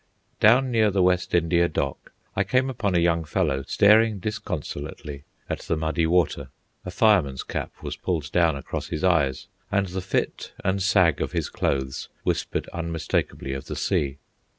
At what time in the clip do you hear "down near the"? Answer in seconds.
0.39-1.03